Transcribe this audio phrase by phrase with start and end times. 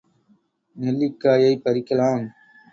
[0.75, 2.25] நெல்லிக் காயைப் பறிக்கலாம்.